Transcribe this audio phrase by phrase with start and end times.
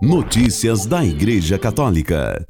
[0.00, 2.46] Notícias da Igreja Católica.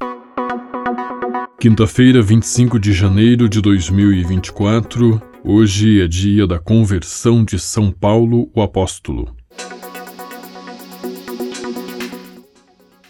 [1.59, 5.19] Quinta-feira, 25 de janeiro de 2024.
[5.43, 9.35] Hoje é dia da conversão de São Paulo, o Apóstolo.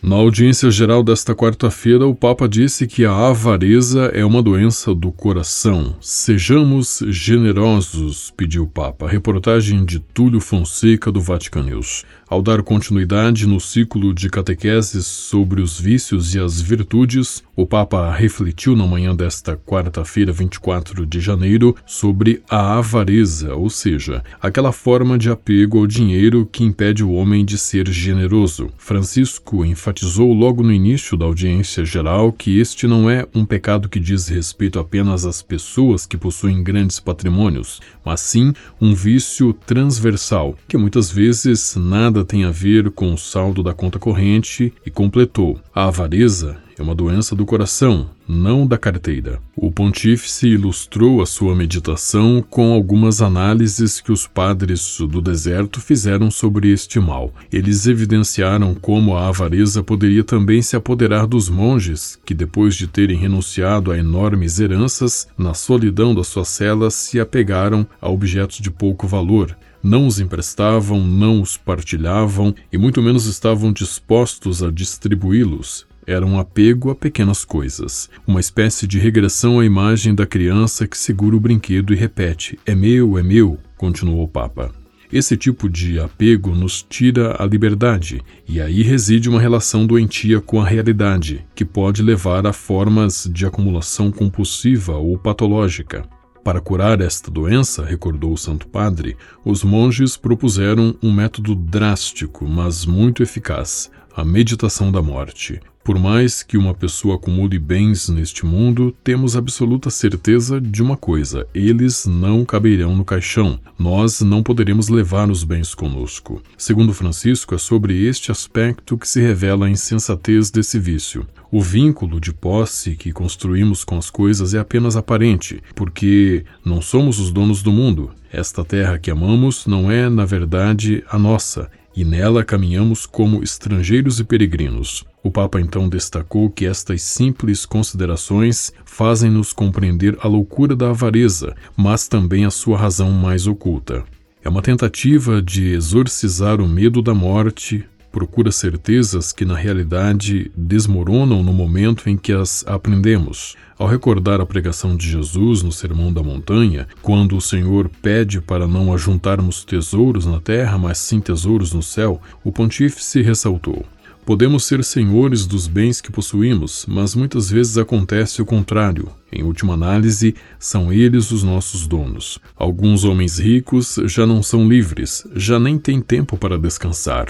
[0.01, 5.11] Na audiência geral desta quarta-feira, o Papa disse que a avareza é uma doença do
[5.11, 5.97] coração.
[5.99, 9.07] Sejamos generosos, pediu o Papa.
[9.07, 12.05] Reportagem de Túlio Fonseca, do Vatican News.
[12.29, 18.13] Ao dar continuidade no ciclo de catequeses sobre os vícios e as virtudes, o Papa
[18.13, 25.17] refletiu na manhã desta quarta-feira, 24 de janeiro, sobre a avareza, ou seja, aquela forma
[25.17, 28.69] de apego ao dinheiro que impede o homem de ser generoso.
[28.77, 33.99] Francisco enfatizou logo no início da audiência geral que este não é um pecado que
[33.99, 40.77] diz respeito apenas às pessoas que possuem grandes patrimônios, mas sim um vício transversal, que
[40.77, 45.59] muitas vezes nada nada tem a ver com o saldo da conta corrente e completou:
[45.73, 49.39] a avareza é uma doença do coração, não da carteira.
[49.55, 56.31] O pontífice ilustrou a sua meditação com algumas análises que os padres do deserto fizeram
[56.31, 57.33] sobre este mal.
[57.51, 63.17] Eles evidenciaram como a avareza poderia também se apoderar dos monges, que depois de terem
[63.17, 69.05] renunciado a enormes heranças, na solidão das suas celas se apegaram a objetos de pouco
[69.05, 75.87] valor não os emprestavam, não os partilhavam e muito menos estavam dispostos a distribuí-los.
[76.05, 80.97] Era um apego a pequenas coisas, uma espécie de regressão à imagem da criança que
[80.97, 84.71] segura o brinquedo e repete: É meu, é meu, continuou o Papa.
[85.11, 90.61] Esse tipo de apego nos tira a liberdade, e aí reside uma relação doentia com
[90.61, 96.03] a realidade, que pode levar a formas de acumulação compulsiva ou patológica.
[96.43, 102.85] Para curar esta doença, recordou o Santo Padre, os monges propuseram um método drástico, mas
[102.85, 105.59] muito eficaz: a meditação da morte.
[105.83, 111.47] Por mais que uma pessoa acumule bens neste mundo, temos absoluta certeza de uma coisa:
[111.53, 113.59] eles não caberão no caixão.
[113.77, 116.43] Nós não poderemos levar os bens conosco.
[116.57, 121.25] Segundo Francisco, é sobre este aspecto que se revela a insensatez desse vício.
[121.51, 127.19] O vínculo de posse que construímos com as coisas é apenas aparente, porque não somos
[127.19, 128.11] os donos do mundo.
[128.31, 134.19] Esta terra que amamos não é, na verdade, a nossa, e nela caminhamos como estrangeiros
[134.19, 135.03] e peregrinos.
[135.23, 142.07] O Papa então destacou que estas simples considerações fazem-nos compreender a loucura da avareza, mas
[142.07, 144.03] também a sua razão mais oculta.
[144.43, 151.43] É uma tentativa de exorcizar o medo da morte, procura certezas que na realidade desmoronam
[151.43, 153.55] no momento em que as aprendemos.
[153.77, 158.67] Ao recordar a pregação de Jesus no Sermão da Montanha, quando o Senhor pede para
[158.67, 163.85] não ajuntarmos tesouros na terra, mas sim tesouros no céu, o pontífice ressaltou:
[164.25, 169.09] Podemos ser senhores dos bens que possuímos, mas muitas vezes acontece o contrário.
[169.31, 172.37] Em última análise, são eles os nossos donos.
[172.55, 177.27] Alguns homens ricos já não são livres, já nem têm tempo para descansar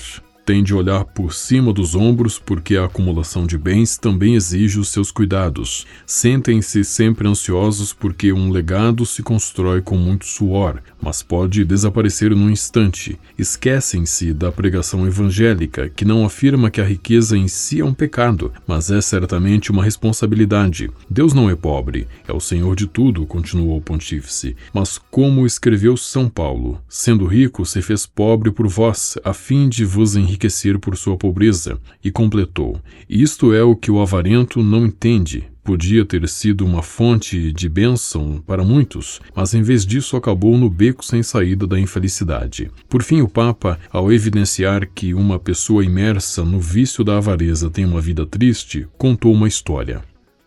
[0.50, 4.90] tem de olhar por cima dos ombros porque a acumulação de bens também exige os
[4.90, 5.86] seus cuidados.
[6.08, 12.50] Sentem-se sempre ansiosos porque um legado se constrói com muito suor, mas pode desaparecer num
[12.50, 13.20] instante.
[13.38, 18.52] Esquecem-se da pregação evangélica, que não afirma que a riqueza em si é um pecado,
[18.66, 20.90] mas é certamente uma responsabilidade.
[21.08, 24.56] Deus não é pobre, é o Senhor de tudo, continuou o pontífice.
[24.74, 29.86] Mas como escreveu São Paulo, sendo rico se fez pobre por vós, a fim de
[29.86, 32.80] vos enriquecer enriquecer por sua pobreza, e completou:
[33.10, 35.44] Isto é o que o avarento não entende.
[35.62, 40.68] Podia ter sido uma fonte de bênção para muitos, mas em vez disso acabou no
[40.68, 42.72] beco sem saída da infelicidade.
[42.88, 47.86] Por fim, o Papa, ao evidenciar que uma pessoa imersa no vício da avareza tem
[47.86, 50.02] uma vida triste, contou uma história.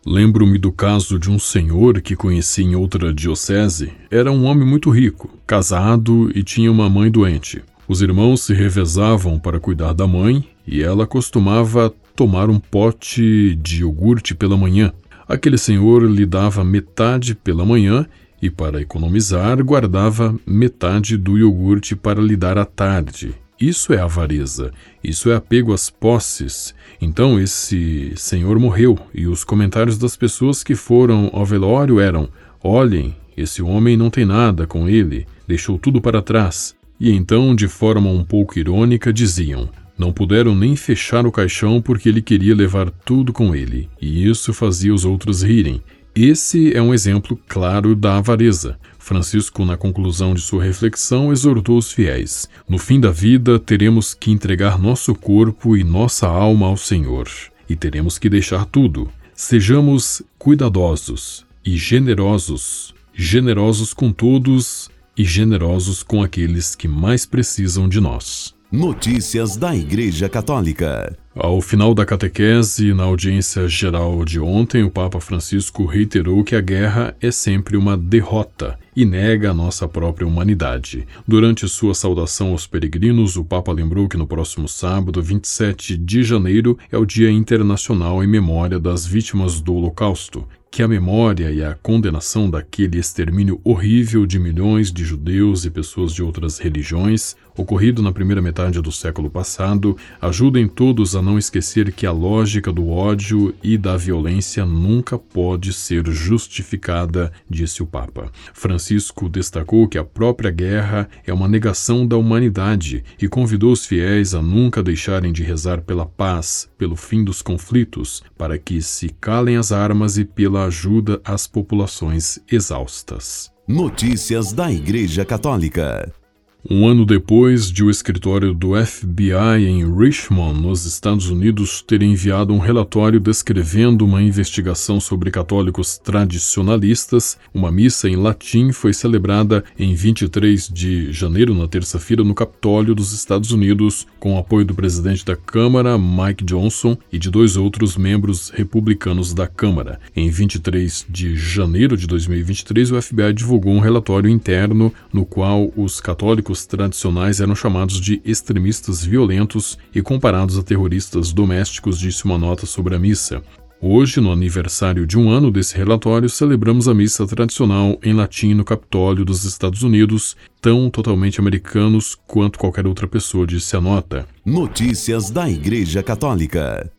[0.05, 3.93] Lembro-me do caso de um senhor que conheci em outra diocese.
[4.11, 7.63] Era um homem muito rico, casado e tinha uma mãe doente.
[7.87, 13.81] Os irmãos se revezavam para cuidar da mãe e ela costumava tomar um pote de
[13.81, 14.93] iogurte pela manhã.
[15.27, 18.05] Aquele senhor lhe dava metade pela manhã
[18.41, 23.35] e, para economizar, guardava metade do iogurte para lhe dar à tarde.
[23.59, 24.71] Isso é avareza,
[25.03, 26.73] isso é apego às posses.
[27.01, 32.29] Então esse senhor morreu e os comentários das pessoas que foram ao velório eram:
[32.63, 36.75] olhem, esse homem não tem nada com ele, deixou tudo para trás.
[37.03, 39.67] E então, de forma um pouco irônica, diziam:
[39.97, 44.53] não puderam nem fechar o caixão porque ele queria levar tudo com ele, e isso
[44.53, 45.81] fazia os outros rirem.
[46.15, 48.79] Esse é um exemplo claro da avareza.
[48.97, 54.31] Francisco, na conclusão de sua reflexão, exortou os fiéis: No fim da vida, teremos que
[54.31, 57.27] entregar nosso corpo e nossa alma ao Senhor,
[57.67, 59.09] e teremos que deixar tudo.
[59.35, 67.99] Sejamos cuidadosos e generosos, generosos com todos e generosos com aqueles que mais precisam de
[67.99, 68.53] nós.
[68.73, 71.15] Notícias da Igreja Católica.
[71.35, 76.61] Ao final da catequese, na audiência geral de ontem, o Papa Francisco reiterou que a
[76.61, 81.07] guerra é sempre uma derrota e nega a nossa própria humanidade.
[81.27, 86.75] Durante sua saudação aos peregrinos, o Papa lembrou que no próximo sábado, 27 de janeiro,
[86.91, 91.75] é o Dia Internacional em Memória das Vítimas do Holocausto, que a memória e a
[91.75, 98.11] condenação daquele extermínio horrível de milhões de judeus e pessoas de outras religiões, ocorrido na
[98.11, 103.53] primeira metade do século passado, ajudem todos a não esquecer que a lógica do ódio
[103.63, 108.31] e da violência nunca pode ser justificada, disse o Papa.
[108.53, 114.33] Francisco destacou que a própria guerra é uma negação da humanidade e convidou os fiéis
[114.33, 119.57] a nunca deixarem de rezar pela paz, pelo fim dos conflitos, para que se calem
[119.57, 123.51] as armas e pela ajuda às populações exaustas.
[123.67, 126.22] Notícias da Igreja Católica.
[126.69, 132.53] Um ano depois de o escritório do FBI em Richmond, nos Estados Unidos, ter enviado
[132.53, 139.93] um relatório descrevendo uma investigação sobre católicos tradicionalistas, uma missa em latim foi celebrada em
[139.93, 145.25] 23 de janeiro, na terça-feira, no Capitólio dos Estados Unidos, com o apoio do presidente
[145.25, 149.99] da Câmara, Mike Johnson, e de dois outros membros republicanos da Câmara.
[150.15, 155.99] Em 23 de janeiro de 2023, o FBI divulgou um relatório interno no qual os
[155.99, 162.65] católicos tradicionais eram chamados de extremistas violentos e comparados a terroristas domésticos, disse uma nota
[162.65, 163.43] sobre a missa.
[163.81, 168.63] Hoje, no aniversário de um ano desse relatório, celebramos a missa tradicional em latim no
[168.63, 174.25] Capitólio dos Estados Unidos, tão totalmente americanos quanto qualquer outra pessoa, disse a nota.
[174.45, 176.89] Notícias da Igreja Católica.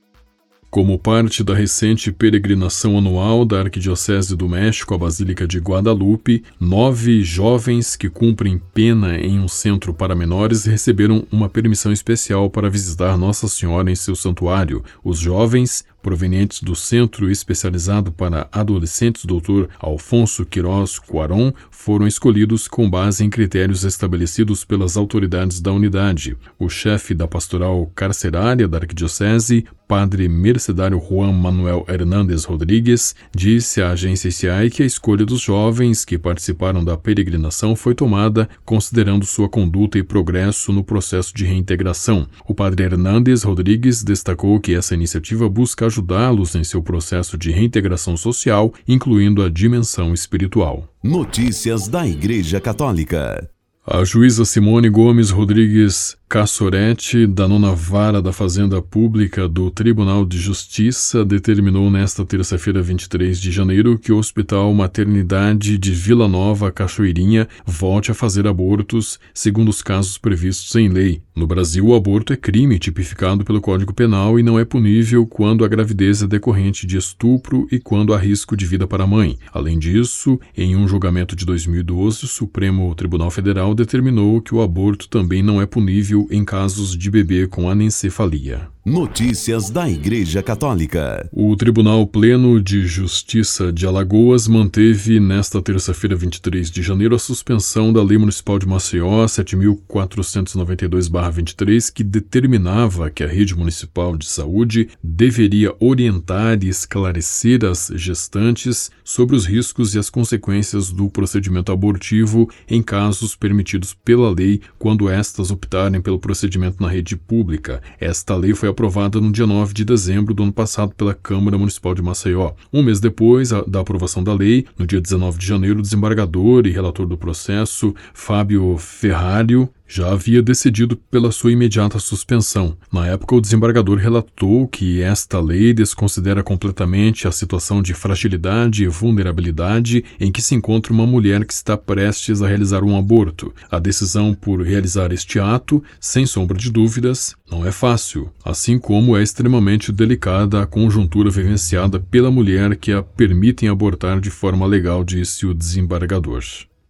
[0.75, 7.23] Como parte da recente peregrinação anual da Arquidiocese do México à Basílica de Guadalupe, nove
[7.23, 13.17] jovens que cumprem pena em um centro para menores receberam uma permissão especial para visitar
[13.17, 14.83] Nossa Senhora em seu santuário.
[15.05, 19.69] Os jovens provenientes do Centro Especializado para Adolescentes Dr.
[19.81, 26.37] Alfonso Queiroz Cuaron foram escolhidos com base em critérios estabelecidos pelas autoridades da unidade.
[26.59, 33.91] O chefe da pastoral carcerária da Arquidiocese, Padre Mercedário Juan Manuel Hernández Rodrigues, disse à
[33.91, 39.49] agência CI que a escolha dos jovens que participaram da peregrinação foi tomada considerando sua
[39.49, 42.27] conduta e progresso no processo de reintegração.
[42.47, 48.17] O Padre Hernández Rodrigues destacou que essa iniciativa busca ajudá-los em seu processo de reintegração
[48.17, 50.89] social, incluindo a dimensão espiritual.
[51.03, 53.49] Notícias da Igreja Católica.
[53.87, 60.39] A juíza Simone Gomes Rodrigues Cassorete, da nona vara da Fazenda Pública do Tribunal de
[60.39, 67.47] Justiça, determinou nesta terça-feira, 23 de janeiro, que o Hospital Maternidade de Vila Nova Cachoeirinha
[67.65, 71.23] volte a fazer abortos, segundo os casos previstos em lei.
[71.37, 75.65] No Brasil, o aborto é crime tipificado pelo Código Penal e não é punível quando
[75.65, 79.39] a gravidez é decorrente de estupro e quando há risco de vida para a mãe.
[79.53, 85.09] Além disso, em um julgamento de 2012, o Supremo Tribunal Federal determinou que o aborto
[85.09, 88.69] também não é punível em casos de bebê com anencefalia.
[88.85, 91.27] Notícias da Igreja Católica.
[91.33, 97.91] O Tribunal Pleno de Justiça de Alagoas manteve nesta terça-feira, 23 de janeiro, a suspensão
[97.91, 105.75] da Lei Municipal de Maceió 7492/23, que determinava que a rede municipal de saúde deveria
[105.81, 112.83] orientar e esclarecer as gestantes sobre os riscos e as consequências do procedimento abortivo em
[112.83, 117.83] casos permitidos pela lei quando estas optarem pelo procedimento na rede pública.
[117.99, 121.95] Esta lei foi aprovada no dia 9 de dezembro do ano passado pela Câmara Municipal
[121.95, 122.53] de Maceió.
[122.71, 126.71] Um mês depois da aprovação da lei, no dia 19 de janeiro, o desembargador e
[126.71, 132.77] relator do processo, Fábio Ferrário, já havia decidido pela sua imediata suspensão.
[132.93, 138.89] Na época, o desembargador relatou que esta lei desconsidera completamente a situação de fragilidade e
[138.89, 143.55] vulnerabilidade em que se encontra uma mulher que está prestes a realizar um aborto.
[143.71, 149.17] A decisão por realizar este ato, sem sombra de dúvidas, não é fácil, assim como
[149.17, 155.05] é extremamente delicada a conjuntura vivenciada pela mulher que a permitem abortar de forma legal,
[155.05, 156.43] disse o desembargador.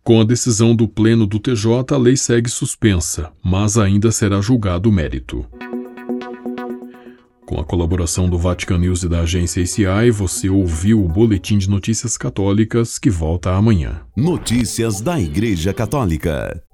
[0.05, 4.91] Com a decisão do Pleno do TJ, a lei segue suspensa, mas ainda será julgado
[4.91, 5.47] o mérito.
[7.47, 11.71] Com a colaboração do Vatican News e da agência ACI, você ouviu o Boletim de
[11.71, 14.03] Notícias Católicas que volta amanhã.
[14.15, 16.63] Notícias da Igreja Católica.